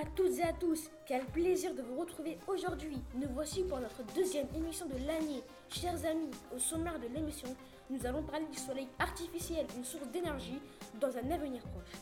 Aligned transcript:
à 0.00 0.04
toutes 0.16 0.38
et 0.38 0.44
à 0.44 0.52
tous, 0.54 0.88
quel 1.06 1.26
plaisir 1.26 1.74
de 1.74 1.82
vous 1.82 2.00
retrouver 2.00 2.38
aujourd'hui. 2.46 2.96
Nous 3.14 3.28
voici 3.34 3.62
pour 3.64 3.78
notre 3.80 4.02
deuxième 4.14 4.46
émission 4.54 4.86
de 4.86 4.96
l'année. 5.06 5.42
Chers 5.68 6.06
amis, 6.06 6.30
au 6.54 6.58
sommaire 6.58 6.98
de 6.98 7.06
l'émission, 7.06 7.54
nous 7.90 8.06
allons 8.06 8.22
parler 8.22 8.46
du 8.50 8.56
soleil 8.56 8.88
artificiel, 8.98 9.66
une 9.76 9.84
source 9.84 10.08
d'énergie 10.08 10.58
dans 11.00 11.14
un 11.18 11.30
avenir 11.30 11.60
proche. 11.64 12.00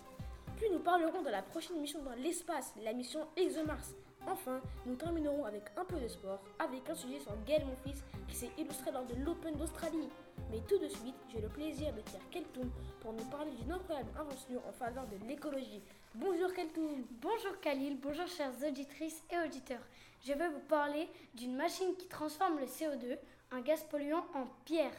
Puis 0.57 0.67
nous 0.73 0.79
parlerons 0.79 1.23
de 1.23 1.31
la 1.31 1.43
prochaine 1.43 1.81
mission 1.81 2.01
dans 2.05 2.15
l'espace, 2.23 2.73
la 2.85 2.93
mission 2.93 3.27
ExoMars. 3.37 3.89
Enfin, 4.31 4.61
nous 4.85 4.95
terminerons 4.95 5.47
avec 5.47 5.65
un 5.77 5.85
peu 5.87 5.99
de 5.99 6.07
sport, 6.07 6.43
avec 6.59 6.89
un 6.91 6.95
sujet 6.95 7.19
sur 7.19 7.33
Gaël 7.47 7.65
Monfils 7.65 8.03
qui 8.29 8.37
s'est 8.37 8.51
illustré 8.59 8.91
lors 8.91 9.07
de 9.07 9.15
l'Open 9.25 9.55
d'Australie. 9.55 10.11
Mais 10.51 10.61
tout 10.69 10.79
de 10.79 10.89
suite, 10.89 11.15
j'ai 11.33 11.41
le 11.41 11.49
plaisir 11.49 11.95
de 11.95 12.03
faire 12.03 12.21
Keltoum 12.31 12.71
pour 13.01 13.15
nous 13.15 13.25
parler 13.25 13.53
d'une 13.53 13.73
incroyable 13.73 14.11
invention 14.19 14.61
en 14.69 14.73
faveur 14.73 15.07
de 15.07 15.17
l'écologie. 15.27 15.83
Bonjour 16.15 16.53
Keltoum 16.53 17.05
Bonjour 17.23 17.59
Khalil, 17.61 17.99
bonjour 18.01 18.27
chères 18.27 18.53
auditrices 18.67 19.23
et 19.31 19.47
auditeurs. 19.47 19.87
Je 20.27 20.35
vais 20.35 20.49
vous 20.49 20.61
parler 20.69 21.09
d'une 21.35 21.57
machine 21.57 21.97
qui 21.97 22.07
transforme 22.07 22.59
le 22.59 22.67
CO2, 22.67 23.17
un 23.53 23.61
gaz 23.61 23.83
polluant, 23.85 24.27
en 24.35 24.47
pierre. 24.67 24.93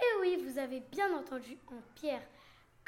Et 0.00 0.20
oui, 0.20 0.44
vous 0.44 0.58
avez 0.58 0.80
bien 0.80 1.16
entendu, 1.16 1.58
en 1.68 1.80
pierre. 1.94 2.22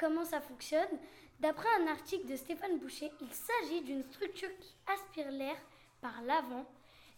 Comment 0.00 0.24
ça 0.24 0.40
fonctionne 0.40 0.98
D'après 1.40 1.68
un 1.78 1.86
article 1.88 2.26
de 2.26 2.34
Stéphane 2.34 2.78
Boucher, 2.78 3.12
il 3.20 3.28
s'agit 3.34 3.82
d'une 3.82 4.02
structure 4.04 4.48
qui 4.58 4.74
aspire 4.86 5.30
l'air 5.30 5.56
par 6.00 6.22
l'avant 6.22 6.64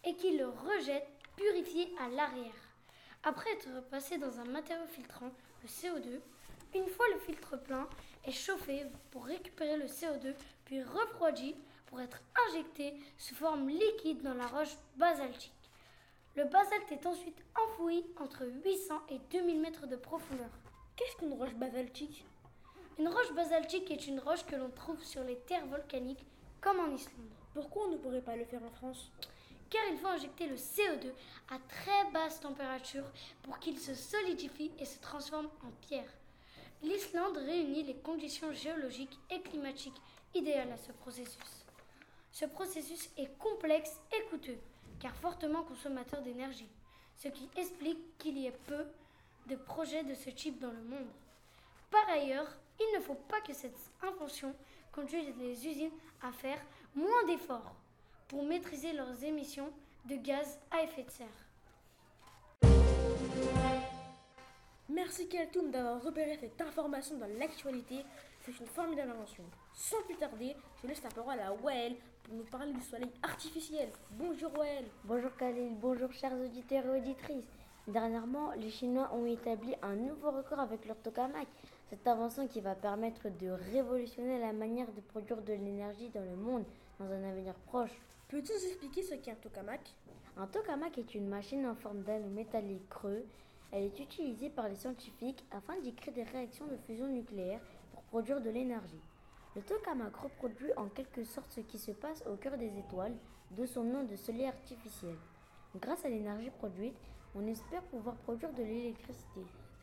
et 0.03 0.17
qui 0.17 0.37
le 0.37 0.49
rejette 0.49 1.07
purifié 1.37 1.95
à 2.01 2.09
l'arrière. 2.09 2.75
Après 3.23 3.53
être 3.53 3.89
passé 3.89 4.19
dans 4.19 4.41
un 4.41 4.47
matériau 4.47 4.85
filtrant, 4.89 5.31
le 5.63 5.69
CO2, 5.69 6.21
une 6.75 6.89
fois 6.89 7.05
le 7.13 7.21
filtre 7.21 7.57
plein, 7.57 7.89
est 8.25 8.33
chauffé 8.33 8.85
pour 9.13 9.27
récupérer 9.27 9.77
le 9.77 9.87
CO2, 9.87 10.35
puis 10.65 10.83
refroidi 10.83 11.55
pour 11.87 12.01
être 12.01 12.21
injecté 12.49 12.95
sous 13.17 13.37
forme 13.37 13.69
liquide 13.69 14.23
dans 14.23 14.35
la 14.35 14.49
roche 14.49 14.77
basaltique. 14.97 15.71
Le 16.35 16.47
basalte 16.47 16.91
est 16.91 17.07
ensuite 17.07 17.45
enfoui 17.55 18.05
entre 18.17 18.45
800 18.65 19.03
et 19.11 19.21
2000 19.31 19.61
mètres 19.61 19.87
de 19.87 19.95
profondeur. 19.95 20.51
Qu'est-ce 20.97 21.17
qu'une 21.19 21.35
roche 21.35 21.55
basaltique? 21.55 22.27
Une 22.99 23.09
roche 23.09 23.33
basaltique 23.33 23.91
est 23.91 24.07
une 24.07 24.21
roche 24.21 24.45
que 24.45 24.55
l'on 24.55 24.71
trouve 24.71 25.03
sur 25.03 25.25
les 25.25 25.39
terres 25.39 25.67
volcaniques, 25.67 26.27
comme 26.61 26.79
en 26.79 26.95
Islande. 26.95 27.31
Pourquoi 27.55 27.87
on 27.87 27.91
ne 27.93 27.97
pourrait 27.97 28.21
pas 28.21 28.37
le 28.37 28.45
faire 28.45 28.63
en 28.63 28.71
France? 28.71 29.11
Car 29.71 29.83
il 29.91 29.97
faut 29.97 30.09
injecter 30.09 30.47
le 30.47 30.57
CO2 30.57 31.11
à 31.51 31.59
très 31.69 32.11
basse 32.13 32.41
température 32.41 33.05
pour 33.43 33.59
qu'il 33.59 33.79
se 33.79 33.95
solidifie 33.95 34.71
et 34.79 34.85
se 34.85 35.01
transforme 35.01 35.49
en 35.65 35.71
pierre. 35.81 36.13
L'Islande 36.83 37.39
réunit 37.39 37.85
les 37.85 37.97
conditions 37.97 38.53
géologiques 38.53 39.19
et 39.31 39.41
climatiques 39.41 40.01
idéales 40.35 40.73
à 40.73 40.77
ce 40.77 40.93
processus. 40.93 41.65
Ce 42.31 42.45
processus 42.45 43.11
est 43.17 43.39
complexe 43.39 43.99
et 44.13 44.29
coûteux, 44.29 44.59
car 45.01 45.15
fortement 45.17 45.63
consommateur 45.63 46.21
d'énergie, 46.21 46.69
ce 47.17 47.29
qui 47.29 47.49
explique 47.57 48.19
qu'il 48.19 48.37
y 48.37 48.47
ait 48.47 48.59
peu 48.67 48.85
de 49.47 49.57
projets 49.57 50.05
de 50.05 50.15
ce 50.15 50.31
type 50.31 50.59
dans 50.59 50.71
le 50.73 50.83
monde. 50.83 51.11
Par 51.91 52.09
ailleurs, 52.11 52.49
il 52.89 52.99
ne 52.99 53.03
faut 53.03 53.15
pas 53.15 53.41
que 53.41 53.53
cette 53.53 53.79
invention 54.03 54.55
conduise 54.93 55.33
les 55.39 55.67
usines 55.67 55.91
à 56.23 56.33
faire 56.33 56.59
moins 56.95 57.25
d'efforts 57.27 57.75
pour 58.29 58.45
maîtriser 58.45 58.93
leurs 58.93 59.23
émissions 59.25 59.71
de 60.07 60.17
gaz 60.17 60.59
à 60.71 60.83
effet 60.83 61.05
de 61.05 61.11
serre. 61.11 61.29
Merci 64.89 65.29
Keltoum 65.29 65.71
d'avoir 65.71 66.03
repéré 66.03 66.37
cette 66.39 66.61
information 66.61 67.17
dans 67.17 67.29
l'actualité. 67.39 68.05
C'est 68.45 68.59
une 68.59 68.67
formidable 68.67 69.13
invention. 69.13 69.45
Sans 69.73 70.03
plus 70.03 70.17
tarder, 70.17 70.55
je 70.83 70.89
laisse 70.89 71.03
la 71.03 71.11
parole 71.11 71.39
à 71.41 71.53
Wael 71.53 71.97
pour 72.25 72.35
nous 72.35 72.45
parler 72.45 72.73
du 72.73 72.83
soleil 72.83 73.11
artificiel. 73.23 73.89
Bonjour 74.11 74.53
Wael. 74.59 74.85
Bonjour 75.05 75.35
Khalil, 75.37 75.77
bonjour 75.81 76.13
chers 76.13 76.35
auditeurs 76.35 76.85
et 76.87 76.99
auditrices. 76.99 77.49
Dernièrement, 77.87 78.53
les 78.53 78.71
Chinois 78.71 79.11
ont 79.13 79.27
établi 79.27 79.75
un 79.83 79.95
nouveau 79.95 80.31
record 80.31 80.61
avec 80.61 80.85
leur 80.87 80.97
tokamak. 80.99 81.49
Cette 81.93 82.09
invention 82.09 82.49
qui 82.49 82.63
va 82.63 82.75
permettre 82.75 83.29
de 83.29 83.51
révolutionner 83.71 84.41
la 84.41 84.55
manière 84.55 84.91
de 84.93 85.03
produire 85.03 85.43
de 85.43 85.53
l'énergie 85.53 86.09
dans 86.09 86.25
le 86.25 86.37
monde 86.37 86.65
dans 86.99 87.05
un 87.05 87.23
avenir 87.23 87.53
proche. 87.67 87.91
Peux-tu 88.29 88.51
nous 88.51 88.67
expliquer 88.67 89.03
ce 89.03 89.15
qu'est 89.17 89.33
un 89.33 89.35
tokamak? 89.35 89.95
Un 90.39 90.47
tokamak 90.47 90.97
est 90.97 91.15
une 91.15 91.29
machine 91.29 91.67
en 91.67 91.75
forme 91.75 92.01
d'anneau 92.01 92.31
métallique 92.31 92.89
creux. 92.89 93.27
Elle 93.73 93.83
est 93.83 94.01
utilisée 94.01 94.49
par 94.49 94.71
les 94.71 94.77
scientifiques 94.77 95.45
afin 95.51 95.79
d'y 95.81 95.93
créer 95.93 96.15
des 96.15 96.23
réactions 96.23 96.67
de 96.67 96.79
fusion 96.79 97.09
nucléaire 97.09 97.61
pour 97.93 98.03
produire 98.05 98.41
de 98.41 98.49
l'énergie. 98.49 99.03
Le 99.55 99.61
tokamak 99.61 100.17
reproduit 100.17 100.73
en 100.79 100.89
quelque 100.89 101.25
sorte 101.25 101.53
ce 101.53 101.61
qui 101.61 101.77
se 101.77 101.91
passe 101.91 102.25
au 102.27 102.37
cœur 102.37 102.57
des 102.57 102.73
étoiles, 102.79 103.19
de 103.51 103.67
son 103.67 103.85
nom 103.85 104.05
de 104.05 104.17
soleil 104.17 104.47
artificiel. 104.47 105.17
Grâce 105.79 106.07
à 106.07 106.09
l'énergie 106.09 106.49
produite, 106.57 106.97
on 107.35 107.47
espère 107.47 107.83
pouvoir 107.83 108.15
produire 108.17 108.55
de 108.55 108.63
l'électricité. 108.63 109.43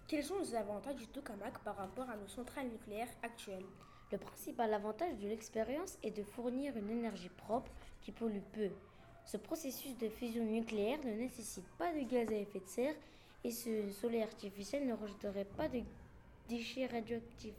Quels 0.10 0.24
sont 0.24 0.40
les 0.40 0.56
avantages 0.56 0.96
du 0.96 1.06
tokamak 1.06 1.60
par 1.60 1.76
rapport 1.76 2.10
à 2.10 2.18
nos 2.18 2.28
centrales 2.28 2.68
nucléaires 2.68 3.14
actuelles? 3.22 3.68
Le 4.12 4.18
principal 4.18 4.74
avantage 4.74 5.16
de 5.20 5.28
l'expérience 5.28 6.00
est 6.02 6.10
de 6.10 6.24
fournir 6.24 6.76
une 6.76 6.90
énergie 6.90 7.30
propre 7.30 7.70
qui 8.02 8.12
pollue 8.12 8.42
peu. 8.52 8.72
Ce 9.24 9.38
processus 9.38 9.96
de 10.00 10.10
fusion 10.10 10.44
nucléaire 10.44 10.98
ne 11.06 11.12
nécessite 11.12 11.68
pas 11.78 11.94
de 11.94 12.02
gaz 12.10 12.28
à 12.30 12.38
effet 12.38 12.60
de 12.60 12.68
serre 12.68 12.96
et 13.44 13.52
ce 13.52 13.92
soleil 13.92 14.24
artificiel 14.24 14.88
ne 14.88 14.96
rejetterait 14.96 15.46
pas 15.46 15.68
de 15.68 15.84
déchets 16.48 16.88
radioactifs. 16.88 17.54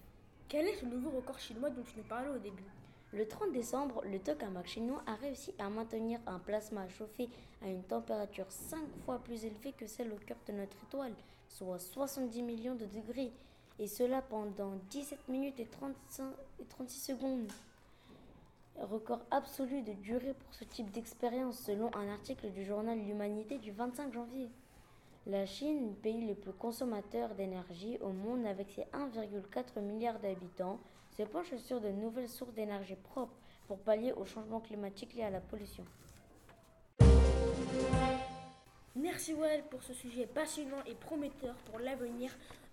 Quel 0.48 0.66
est 0.66 0.80
ce 0.80 0.86
nouveau 0.86 1.10
record 1.10 1.38
chinois 1.38 1.70
dont 1.70 1.84
tu 1.84 1.98
nous 1.98 2.08
parlais 2.08 2.30
au 2.30 2.38
début? 2.38 2.64
Le 3.12 3.26
30 3.26 3.50
décembre, 3.52 4.02
le 4.04 4.20
tokamak 4.20 4.68
chinois 4.68 5.02
a 5.04 5.16
réussi 5.16 5.52
à 5.58 5.68
maintenir 5.68 6.20
un 6.28 6.38
plasma 6.38 6.88
chauffé 6.88 7.28
à 7.60 7.66
une 7.66 7.82
température 7.82 8.50
5 8.50 8.78
fois 9.04 9.18
plus 9.18 9.44
élevée 9.44 9.72
que 9.72 9.88
celle 9.88 10.12
au 10.12 10.16
cœur 10.16 10.36
de 10.46 10.52
notre 10.52 10.76
étoile, 10.86 11.14
soit 11.48 11.80
70 11.80 12.42
millions 12.42 12.76
de 12.76 12.86
degrés, 12.86 13.32
et 13.80 13.88
cela 13.88 14.22
pendant 14.22 14.74
17 14.90 15.28
minutes 15.28 15.58
et, 15.58 15.66
35 15.66 16.32
et 16.60 16.64
36 16.66 17.00
secondes. 17.00 17.52
Record 18.80 19.22
absolu 19.32 19.82
de 19.82 19.92
durée 19.94 20.34
pour 20.34 20.54
ce 20.54 20.62
type 20.62 20.92
d'expérience 20.92 21.58
selon 21.58 21.92
un 21.96 22.08
article 22.08 22.50
du 22.50 22.64
journal 22.64 22.96
L'Humanité 22.96 23.58
du 23.58 23.72
25 23.72 24.12
janvier. 24.12 24.48
La 25.26 25.46
Chine, 25.46 25.94
pays 26.02 26.26
le 26.26 26.34
plus 26.34 26.52
consommateur 26.52 27.34
d'énergie 27.34 27.98
au 28.00 28.10
monde 28.10 28.46
avec 28.46 28.70
ses 28.70 28.86
1,4 28.96 29.80
milliard 29.80 30.18
d'habitants, 30.20 30.78
se 31.16 31.22
penche 31.22 31.54
sur 31.56 31.80
de 31.80 31.88
nouvelles 31.88 32.28
sources 32.28 32.54
d'énergie 32.54 32.96
propres 32.96 33.36
pour 33.66 33.78
pallier 33.78 34.12
au 34.12 34.24
changement 34.24 34.60
climatique 34.60 35.14
lié 35.14 35.24
à 35.24 35.30
la 35.30 35.40
pollution. 35.40 35.84
Merci 38.96 39.34
Wael 39.34 39.62
pour 39.70 39.82
ce 39.82 39.94
sujet 39.94 40.26
passionnant 40.26 40.82
et 40.86 40.94
prometteur 40.94 41.54
pour 41.66 41.78
l'avenir 41.78 42.30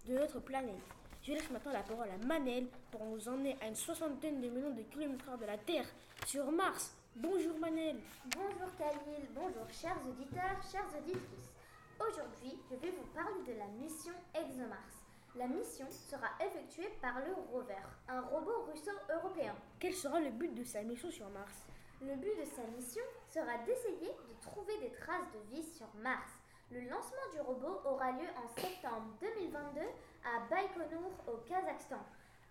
de 0.07 0.13
notre 0.13 0.39
planète. 0.39 0.75
Je 1.23 1.33
laisse 1.33 1.49
maintenant 1.51 1.73
la 1.73 1.83
parole 1.83 2.09
à 2.09 2.25
Manel 2.25 2.67
pour 2.91 3.03
nous 3.05 3.27
emmener 3.27 3.57
à 3.61 3.67
une 3.67 3.75
soixantaine 3.75 4.41
de 4.41 4.47
millions 4.47 4.73
de 4.73 4.81
kilomètres 4.83 5.37
de 5.37 5.45
la 5.45 5.57
Terre, 5.57 5.85
sur 6.25 6.51
Mars. 6.51 6.95
Bonjour 7.15 7.57
Manel. 7.59 7.97
Bonjour 8.35 8.75
Khalil, 8.77 9.27
bonjour 9.35 9.67
chers 9.69 9.99
auditeurs, 10.07 10.61
chères 10.71 10.87
auditrices. 10.97 11.51
Aujourd'hui, 11.99 12.57
je 12.69 12.75
vais 12.77 12.91
vous 12.91 13.07
parler 13.13 13.43
de 13.45 13.59
la 13.59 13.67
mission 13.67 14.13
ExoMars. 14.33 14.96
La 15.37 15.45
mission 15.45 15.85
sera 15.91 16.29
effectuée 16.43 16.89
par 16.99 17.19
le 17.19 17.31
rover, 17.51 17.75
un 18.07 18.21
robot 18.21 18.65
russo-européen. 18.71 19.53
Quel 19.79 19.93
sera 19.93 20.19
le 20.19 20.31
but 20.31 20.51
de 20.55 20.63
sa 20.63 20.81
mission 20.81 21.11
sur 21.11 21.29
Mars? 21.29 21.53
Le 22.01 22.15
but 22.15 22.39
de 22.39 22.45
sa 22.45 22.63
mission 22.75 23.03
sera 23.29 23.59
d'essayer 23.59 24.09
de 24.09 24.41
trouver 24.41 24.75
des 24.79 24.91
traces 24.93 25.29
de 25.31 25.55
vie 25.55 25.63
sur 25.63 25.85
Mars. 26.01 26.31
Le 26.71 26.79
lancement 26.89 27.29
du 27.33 27.41
robot 27.41 27.81
aura 27.85 28.13
lieu 28.13 28.25
en 28.35 28.47
septembre 28.59 29.13
2022 29.21 29.81
à 30.25 30.39
Baïkonour 30.49 31.11
au 31.27 31.37
Kazakhstan. 31.47 32.01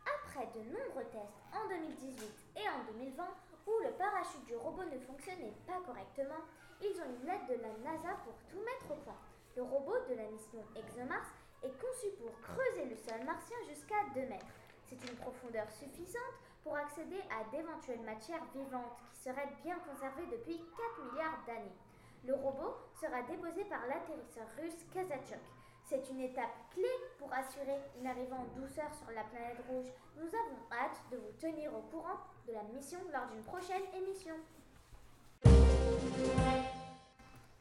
Après 0.07 0.47
de 0.55 0.61
nombreux 0.71 1.11
tests 1.11 1.43
en 1.53 1.69
2018 1.69 2.23
et 2.57 2.69
en 2.69 2.93
2020 2.93 3.25
où 3.67 3.73
le 3.83 3.91
parachute 3.99 4.45
du 4.47 4.55
robot 4.55 4.85
ne 4.85 5.01
fonctionnait 5.01 5.57
pas 5.67 5.81
correctement, 5.85 6.47
ils 6.81 6.95
ont 7.03 7.11
eu 7.11 7.27
l'aide 7.27 7.49
de 7.49 7.63
la 7.63 7.75
NASA 7.83 8.15
pour 8.23 8.35
tout 8.49 8.63
mettre 8.63 8.93
au 8.93 9.03
point. 9.03 9.19
Le 9.57 9.65
robot 9.65 9.97
de 10.09 10.15
la 10.15 10.31
mission 10.31 10.63
ExoMars 10.77 11.35
est 11.67 11.81
conçu 11.83 12.07
pour 12.19 12.31
creuser 12.41 12.87
le 12.87 12.97
sol 12.97 13.25
martien 13.25 13.57
jusqu'à 13.69 14.07
2 14.15 14.21
mètres. 14.29 14.47
C'est 14.89 15.03
une 15.11 15.17
profondeur 15.17 15.67
suffisante 15.71 16.39
pour 16.63 16.77
accéder 16.77 17.21
à 17.31 17.43
d'éventuelles 17.51 18.03
matières 18.03 18.45
vivantes 18.55 18.95
qui 19.13 19.21
seraient 19.21 19.53
bien 19.63 19.77
conservées 19.81 20.27
depuis 20.31 20.59
4 20.59 21.13
milliards 21.13 21.43
d'années. 21.47 21.77
Le 22.25 22.35
robot 22.35 22.75
sera 22.95 23.23
déposé 23.23 23.65
par 23.65 23.87
l'atterrisseur 23.87 24.47
russe 24.59 24.87
Kazachok. 24.93 25.43
C'est 25.89 26.09
une 26.11 26.21
étape 26.21 26.55
clé 26.73 26.89
pour 27.19 27.33
assurer 27.33 27.79
une 27.99 28.07
arrivée 28.07 28.33
en 28.33 28.47
douceur 28.59 28.93
sur 28.95 29.11
la 29.13 29.23
planète 29.25 29.63
rouge. 29.69 29.87
Nous 30.17 30.27
avons 30.27 30.59
hâte 30.73 31.01
de 31.13 31.17
vous 31.17 31.33
tenir 31.39 31.73
au 31.75 31.83
courant 31.83 32.19
de 32.47 32.53
la 32.53 32.63
mission 32.75 32.99
lors 33.13 33.27
d'une 33.29 33.45
prochaine 33.45 33.85
émission. 33.95 34.35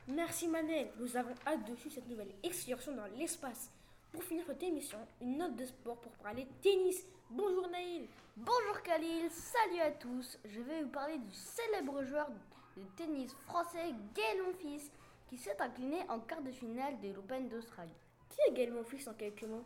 Merci 0.08 0.48
Manel, 0.48 0.92
nous 1.00 1.18
avons 1.18 1.34
hâte 1.46 1.70
de 1.70 1.76
suivre 1.76 1.96
cette 1.96 2.08
nouvelle 2.08 2.34
excursion 2.44 2.96
dans 2.96 3.08
l'espace. 3.18 3.70
Pour 4.16 4.24
finir 4.24 4.46
cette 4.48 4.64
émission, 4.64 4.98
une 5.20 5.40
note 5.40 5.58
de 5.58 5.66
sport 5.66 5.98
pour 5.98 6.14
parler 6.14 6.48
tennis. 6.62 7.06
Bonjour 7.30 7.68
Naïl. 7.68 8.08
Bonjour 8.38 8.82
Khalil, 8.82 9.30
salut 9.30 9.82
à 9.82 9.92
tous. 9.92 10.40
Je 10.46 10.62
vais 10.62 10.84
vous 10.84 10.90
parler 10.90 11.18
du 11.18 11.34
célèbre 11.34 12.02
joueur 12.06 12.30
de 12.78 12.84
tennis 12.96 13.34
français 13.46 13.94
Gaël 14.16 14.42
Monfils 14.42 14.90
qui 15.28 15.38
s'est 15.38 15.62
incliné 15.62 15.98
en 16.08 16.22
quart 16.22 16.42
de 16.42 16.52
finale 16.52 16.98
de 17.02 17.12
l'Open 17.12 17.50
d'Australie. 17.50 17.92
Qui 18.30 18.38
est 18.48 18.54
Gaël 18.54 18.72
Monfils 18.72 19.10
en 19.10 19.14
quelques 19.16 19.44
mots? 19.44 19.66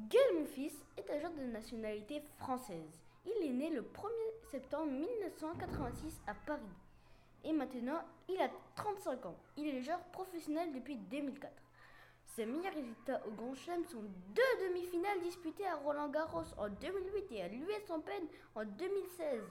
Gaël 0.00 0.34
Monfils 0.36 0.74
est 0.96 1.08
un 1.08 1.20
joueur 1.20 1.34
de 1.34 1.44
nationalité 1.44 2.22
française. 2.38 3.00
Il 3.24 3.46
est 3.46 3.52
né 3.52 3.70
le 3.70 3.82
1er 3.82 4.50
septembre 4.50 4.90
1986 4.90 6.20
à 6.26 6.34
Paris. 6.34 6.60
Et 7.44 7.52
maintenant, 7.52 8.02
il 8.28 8.40
a 8.40 8.50
35 8.74 9.26
ans. 9.26 9.36
Il 9.56 9.68
est 9.68 9.82
joueur 9.82 10.00
professionnel 10.06 10.72
depuis 10.72 10.96
2004. 10.96 11.52
Ses 12.26 12.46
meilleurs 12.46 12.74
résultats 12.74 13.22
au 13.26 13.30
Grand 13.30 13.54
Chelem 13.54 13.84
sont 13.84 14.02
deux 14.34 14.68
demi-finales 14.68 15.20
disputées 15.20 15.66
à 15.66 15.76
Roland 15.76 16.08
Garros 16.08 16.42
en 16.58 16.68
2008 16.68 17.32
et 17.32 17.42
à 17.42 17.48
l'US 17.48 17.90
Open 17.90 18.26
en 18.56 18.64
2016. 18.64 19.42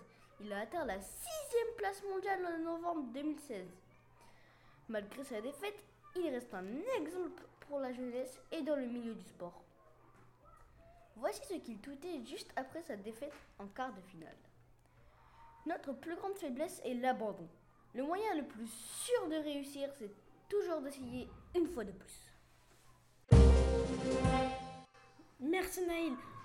Il 0.41 0.51
a 0.51 0.59
atteint 0.59 0.85
la 0.85 0.99
sixième 0.99 1.75
place 1.77 2.03
mondiale 2.03 2.45
en 2.45 2.57
novembre 2.59 3.03
2016. 3.13 3.65
Malgré 4.89 5.23
sa 5.23 5.39
défaite, 5.39 5.81
il 6.15 6.29
reste 6.29 6.53
un 6.53 6.65
exemple 6.99 7.43
pour 7.61 7.79
la 7.79 7.93
jeunesse 7.93 8.39
et 8.51 8.61
dans 8.61 8.75
le 8.75 8.85
milieu 8.85 9.15
du 9.15 9.23
sport. 9.23 9.63
Voici 11.15 11.41
ce 11.47 11.53
qu'il 11.53 11.79
toutait 11.79 12.25
juste 12.25 12.51
après 12.55 12.81
sa 12.81 12.97
défaite 12.97 13.33
en 13.59 13.67
quart 13.67 13.93
de 13.93 14.01
finale. 14.01 14.35
Notre 15.65 15.93
plus 15.93 16.15
grande 16.15 16.35
faiblesse 16.35 16.81
est 16.83 16.95
l'abandon. 16.95 17.47
Le 17.93 18.03
moyen 18.03 18.35
le 18.35 18.45
plus 18.45 18.67
sûr 18.67 19.29
de 19.29 19.35
réussir, 19.35 19.89
c'est 19.97 20.11
toujours 20.49 20.81
d'essayer 20.81 21.29
une 21.55 21.67
fois 21.67 21.85
de 21.85 21.91
plus. 21.91 22.32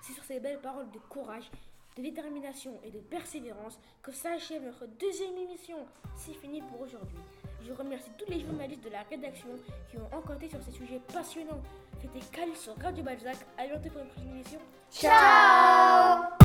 C'est 0.01 0.13
sur 0.13 0.23
ces 0.23 0.39
belles 0.39 0.59
paroles 0.59 0.89
de 0.91 0.99
courage, 1.09 1.49
de 1.97 2.01
détermination 2.01 2.79
et 2.83 2.91
de 2.91 2.99
persévérance 2.99 3.79
que 4.01 4.11
s'achève 4.11 4.63
notre 4.63 4.85
deuxième 4.99 5.37
émission. 5.37 5.77
C'est 6.15 6.33
fini 6.33 6.61
pour 6.61 6.81
aujourd'hui. 6.81 7.17
Je 7.65 7.73
remercie 7.73 8.11
tous 8.17 8.29
les 8.31 8.39
journalistes 8.39 8.83
de 8.83 8.89
la 8.89 9.03
rédaction 9.03 9.49
qui 9.89 9.97
ont 9.97 10.17
enquêté 10.17 10.49
sur 10.49 10.61
ces 10.63 10.71
sujets 10.71 11.01
passionnants. 11.13 11.61
C'était 12.01 12.25
Cal 12.31 12.55
sur 12.55 12.75
Radio 12.77 13.03
Balzac. 13.03 13.37
À 13.57 13.67
bientôt 13.67 13.89
pour 13.89 14.01
une 14.01 14.07
prochaine 14.07 14.31
émission. 14.31 14.59
Ciao 14.91 16.38